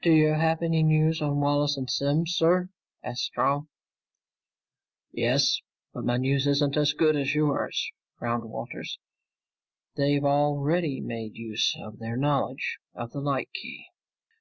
[0.00, 2.68] "Do you have any news on Wallace and Simms, sir?"
[3.02, 3.66] asked Strong.
[5.10, 5.58] "Yes,
[5.92, 9.00] but my news isn't as good as yours," frowned Walters.
[9.96, 13.86] "They've already made use of their knowledge of the light key.